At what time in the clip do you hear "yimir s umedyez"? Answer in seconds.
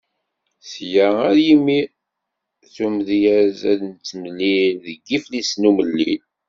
1.45-3.59